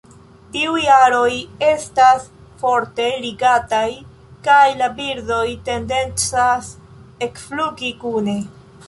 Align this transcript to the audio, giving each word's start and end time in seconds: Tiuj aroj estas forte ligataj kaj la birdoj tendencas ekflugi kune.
Tiuj 0.53 0.85
aroj 0.91 1.33
estas 1.65 2.23
forte 2.63 3.05
ligataj 3.25 3.83
kaj 4.47 4.63
la 4.81 4.89
birdoj 5.01 5.45
tendencas 5.69 6.73
ekflugi 7.29 7.93
kune. 8.07 8.35